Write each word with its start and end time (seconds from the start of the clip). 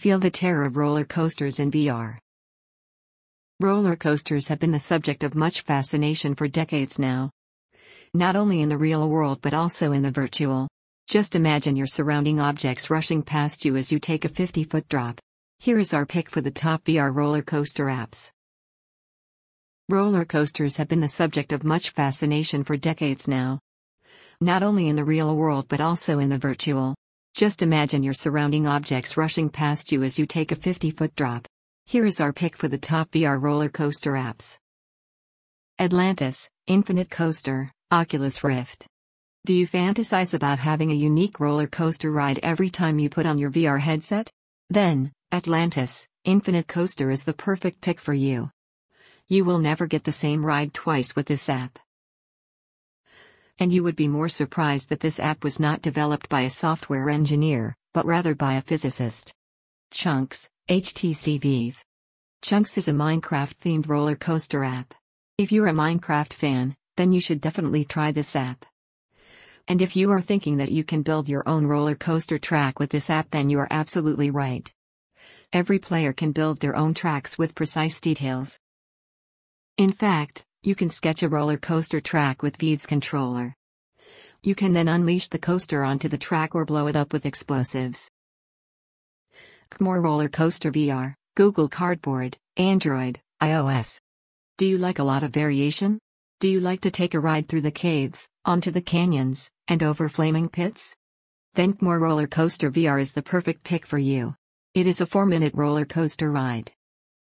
Feel 0.00 0.18
the 0.18 0.30
terror 0.30 0.64
of 0.64 0.78
roller 0.78 1.04
coasters 1.04 1.60
in 1.60 1.70
VR. 1.70 2.16
Roller 3.60 3.96
coasters 3.96 4.48
have 4.48 4.58
been 4.58 4.70
the 4.70 4.78
subject 4.78 5.22
of 5.22 5.34
much 5.34 5.60
fascination 5.60 6.34
for 6.34 6.48
decades 6.48 6.98
now. 6.98 7.30
Not 8.14 8.34
only 8.34 8.62
in 8.62 8.70
the 8.70 8.78
real 8.78 9.10
world 9.10 9.42
but 9.42 9.52
also 9.52 9.92
in 9.92 10.00
the 10.00 10.10
virtual. 10.10 10.68
Just 11.06 11.36
imagine 11.36 11.76
your 11.76 11.86
surrounding 11.86 12.40
objects 12.40 12.88
rushing 12.88 13.22
past 13.22 13.66
you 13.66 13.76
as 13.76 13.92
you 13.92 13.98
take 13.98 14.24
a 14.24 14.30
50 14.30 14.64
foot 14.64 14.88
drop. 14.88 15.20
Here 15.58 15.78
is 15.78 15.92
our 15.92 16.06
pick 16.06 16.30
for 16.30 16.40
the 16.40 16.50
top 16.50 16.84
VR 16.84 17.14
roller 17.14 17.42
coaster 17.42 17.84
apps. 17.84 18.30
Roller 19.90 20.24
coasters 20.24 20.78
have 20.78 20.88
been 20.88 21.00
the 21.00 21.08
subject 21.08 21.52
of 21.52 21.62
much 21.62 21.90
fascination 21.90 22.64
for 22.64 22.78
decades 22.78 23.28
now. 23.28 23.60
Not 24.40 24.62
only 24.62 24.88
in 24.88 24.96
the 24.96 25.04
real 25.04 25.36
world 25.36 25.66
but 25.68 25.82
also 25.82 26.20
in 26.20 26.30
the 26.30 26.38
virtual. 26.38 26.94
Just 27.34 27.62
imagine 27.62 28.02
your 28.02 28.14
surrounding 28.14 28.66
objects 28.66 29.16
rushing 29.16 29.48
past 29.48 29.92
you 29.92 30.02
as 30.02 30.18
you 30.18 30.26
take 30.26 30.52
a 30.52 30.56
50 30.56 30.90
foot 30.90 31.14
drop. 31.16 31.46
Here 31.86 32.04
is 32.04 32.20
our 32.20 32.32
pick 32.32 32.56
for 32.56 32.68
the 32.68 32.78
top 32.78 33.10
VR 33.12 33.40
roller 33.40 33.68
coaster 33.68 34.12
apps 34.12 34.58
Atlantis, 35.78 36.48
Infinite 36.66 37.10
Coaster, 37.10 37.72
Oculus 37.90 38.44
Rift. 38.44 38.86
Do 39.46 39.54
you 39.54 39.66
fantasize 39.66 40.34
about 40.34 40.58
having 40.58 40.90
a 40.90 40.94
unique 40.94 41.40
roller 41.40 41.66
coaster 41.66 42.10
ride 42.10 42.38
every 42.42 42.68
time 42.68 42.98
you 42.98 43.08
put 43.08 43.24
on 43.24 43.38
your 43.38 43.50
VR 43.50 43.80
headset? 43.80 44.30
Then, 44.68 45.10
Atlantis, 45.32 46.06
Infinite 46.24 46.68
Coaster 46.68 47.10
is 47.10 47.24
the 47.24 47.32
perfect 47.32 47.80
pick 47.80 47.98
for 47.98 48.12
you. 48.12 48.50
You 49.28 49.44
will 49.46 49.58
never 49.58 49.86
get 49.86 50.04
the 50.04 50.12
same 50.12 50.44
ride 50.44 50.74
twice 50.74 51.16
with 51.16 51.26
this 51.26 51.48
app. 51.48 51.78
And 53.60 53.72
you 53.72 53.84
would 53.84 53.94
be 53.94 54.08
more 54.08 54.30
surprised 54.30 54.88
that 54.88 55.00
this 55.00 55.20
app 55.20 55.44
was 55.44 55.60
not 55.60 55.82
developed 55.82 56.30
by 56.30 56.40
a 56.40 56.50
software 56.50 57.10
engineer, 57.10 57.76
but 57.92 58.06
rather 58.06 58.34
by 58.34 58.54
a 58.54 58.62
physicist. 58.62 59.34
Chunks, 59.90 60.48
HTC 60.70 61.38
Vive. 61.40 61.84
Chunks 62.42 62.78
is 62.78 62.88
a 62.88 62.92
Minecraft 62.92 63.54
themed 63.62 63.86
roller 63.86 64.16
coaster 64.16 64.64
app. 64.64 64.94
If 65.36 65.52
you're 65.52 65.66
a 65.66 65.74
Minecraft 65.74 66.32
fan, 66.32 66.74
then 66.96 67.12
you 67.12 67.20
should 67.20 67.42
definitely 67.42 67.84
try 67.84 68.12
this 68.12 68.34
app. 68.34 68.64
And 69.68 69.82
if 69.82 69.94
you 69.94 70.10
are 70.10 70.22
thinking 70.22 70.56
that 70.56 70.72
you 70.72 70.82
can 70.82 71.02
build 71.02 71.28
your 71.28 71.42
own 71.46 71.66
roller 71.66 71.94
coaster 71.94 72.38
track 72.38 72.80
with 72.80 72.90
this 72.90 73.10
app, 73.10 73.30
then 73.30 73.50
you 73.50 73.58
are 73.58 73.68
absolutely 73.70 74.30
right. 74.30 74.72
Every 75.52 75.78
player 75.78 76.14
can 76.14 76.32
build 76.32 76.60
their 76.60 76.76
own 76.76 76.94
tracks 76.94 77.36
with 77.36 77.54
precise 77.54 78.00
details. 78.00 78.58
In 79.76 79.92
fact, 79.92 80.44
you 80.62 80.74
can 80.74 80.90
sketch 80.90 81.22
a 81.22 81.28
roller 81.28 81.56
coaster 81.56 82.02
track 82.02 82.42
with 82.42 82.58
Vive's 82.58 82.84
controller. 82.84 83.54
You 84.42 84.54
can 84.54 84.74
then 84.74 84.88
unleash 84.88 85.28
the 85.28 85.38
coaster 85.38 85.82
onto 85.82 86.08
the 86.08 86.18
track 86.18 86.54
or 86.54 86.66
blow 86.66 86.86
it 86.86 86.96
up 86.96 87.14
with 87.14 87.24
explosives. 87.24 88.10
More 89.80 90.02
Roller 90.02 90.28
Coaster 90.28 90.70
VR, 90.70 91.14
Google 91.34 91.68
Cardboard, 91.68 92.36
Android, 92.58 93.20
iOS. 93.40 94.00
Do 94.58 94.66
you 94.66 94.76
like 94.76 94.98
a 94.98 95.04
lot 95.04 95.22
of 95.22 95.30
variation? 95.30 95.98
Do 96.40 96.48
you 96.48 96.60
like 96.60 96.82
to 96.82 96.90
take 96.90 97.14
a 97.14 97.20
ride 97.20 97.48
through 97.48 97.62
the 97.62 97.70
caves, 97.70 98.28
onto 98.44 98.70
the 98.70 98.82
canyons, 98.82 99.48
and 99.68 99.82
over 99.82 100.08
flaming 100.10 100.48
pits? 100.48 100.94
Then 101.54 101.78
More 101.80 101.98
Roller 101.98 102.26
Coaster 102.26 102.70
VR 102.70 103.00
is 103.00 103.12
the 103.12 103.22
perfect 103.22 103.64
pick 103.64 103.86
for 103.86 103.98
you. 103.98 104.34
It 104.74 104.86
is 104.86 105.00
a 105.00 105.06
4 105.06 105.24
minute 105.24 105.54
roller 105.54 105.86
coaster 105.86 106.30
ride. 106.30 106.72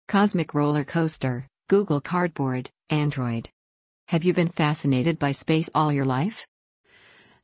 Cosmic 0.08 0.54
Roller 0.56 0.84
Coaster, 0.84 1.48
Google 1.68 2.02
Cardboard, 2.02 2.72
Android. 2.90 3.50
Have 4.08 4.24
you 4.24 4.34
been 4.34 4.48
fascinated 4.48 5.20
by 5.20 5.34
space 5.34 5.70
all 5.76 5.92
your 5.92 6.06
life? 6.06 6.48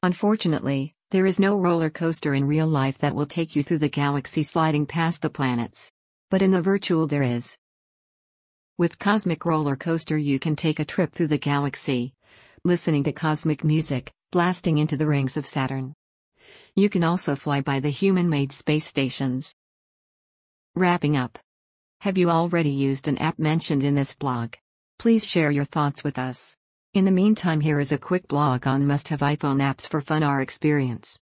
Unfortunately, 0.01 0.95
there 1.11 1.25
is 1.25 1.37
no 1.37 1.57
roller 1.57 1.89
coaster 1.89 2.33
in 2.33 2.47
real 2.47 2.67
life 2.67 2.97
that 2.99 3.13
will 3.13 3.25
take 3.25 3.53
you 3.53 3.61
through 3.61 3.79
the 3.79 3.89
galaxy 3.89 4.43
sliding 4.43 4.85
past 4.85 5.21
the 5.21 5.29
planets. 5.29 5.91
But 6.31 6.41
in 6.41 6.51
the 6.51 6.61
virtual 6.61 7.07
there 7.07 7.23
is. 7.23 7.57
With 8.77 8.99
Cosmic 8.99 9.43
Roller 9.43 9.75
Coaster 9.75 10.17
you 10.17 10.39
can 10.39 10.55
take 10.55 10.79
a 10.79 10.85
trip 10.85 11.11
through 11.11 11.27
the 11.27 11.37
galaxy, 11.37 12.13
listening 12.63 13.03
to 13.03 13.11
cosmic 13.11 13.65
music, 13.65 14.13
blasting 14.31 14.77
into 14.77 14.95
the 14.95 15.07
rings 15.07 15.35
of 15.35 15.45
Saturn. 15.45 15.93
You 16.73 16.89
can 16.89 17.03
also 17.03 17.35
fly 17.35 17.59
by 17.59 17.81
the 17.81 17.89
human-made 17.89 18.53
space 18.53 18.85
stations. 18.85 19.53
Wrapping 20.73 21.17
up. 21.17 21.37
Have 21.99 22.17
you 22.17 22.29
already 22.29 22.71
used 22.71 23.09
an 23.09 23.17
app 23.17 23.37
mentioned 23.37 23.83
in 23.83 23.95
this 23.95 24.15
blog? 24.15 24.53
Please 24.99 25.27
share 25.27 25.51
your 25.51 25.65
thoughts 25.65 26.03
with 26.03 26.17
us. 26.17 26.55
In 26.93 27.05
the 27.05 27.11
meantime 27.11 27.61
here 27.61 27.79
is 27.79 27.91
a 27.91 27.97
quick 27.97 28.27
blog 28.27 28.67
on 28.67 28.85
must-have 28.87 29.21
iPhone 29.21 29.61
apps 29.61 29.87
for 29.87 30.01
fun 30.01 30.23
our 30.23 30.41
experience. 30.41 31.19